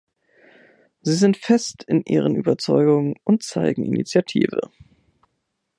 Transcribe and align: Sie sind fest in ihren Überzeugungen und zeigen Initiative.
Sie 1.01 1.13
sind 1.13 1.37
fest 1.37 1.83
in 1.83 2.01
ihren 2.05 2.35
Überzeugungen 2.35 3.17
und 3.23 3.43
zeigen 3.43 3.83
Initiative. 3.85 4.59